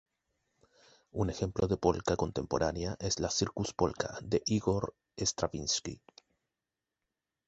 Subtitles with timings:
[1.11, 6.01] Un ejemplo de polka contemporánea es la "circus polka" de Ígor Stravinski.